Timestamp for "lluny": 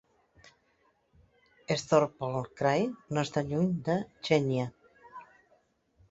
3.49-3.67